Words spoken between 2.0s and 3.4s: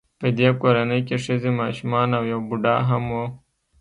او یو بوډا هم و